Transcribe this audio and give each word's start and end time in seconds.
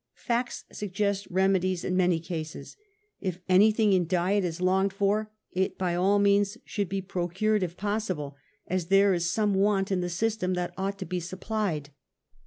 Facts 0.15 0.63
suggest 0.71 1.27
remedies 1.29 1.83
in 1.85 1.95
many 1.95 2.19
cases; 2.19 2.75
if 3.19 3.37
anything 3.47 3.93
in 3.93 4.07
diet 4.07 4.43
is 4.43 4.59
longed 4.59 4.91
for, 4.93 5.29
it 5.51 5.77
by 5.77 5.93
all 5.93 6.17
means 6.17 6.57
should 6.65 6.89
be 6.89 7.03
procured 7.03 7.61
if 7.61 7.77
possible, 7.77 8.35
as 8.65 8.87
there 8.87 9.13
is 9.13 9.29
some 9.29 9.53
want 9.53 9.91
in 9.91 10.01
the 10.01 10.09
system 10.09 10.55
that 10.55 10.73
ought 10.75 10.97
to 10.97 11.05
be 11.05 11.19
supplied. 11.19 11.91